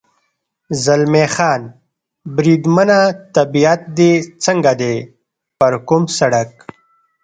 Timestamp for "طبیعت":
3.35-3.81